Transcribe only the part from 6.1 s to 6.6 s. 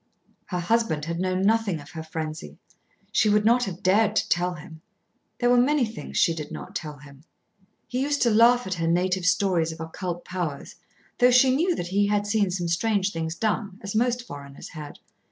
she did